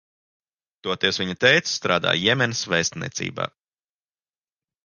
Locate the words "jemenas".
2.21-2.65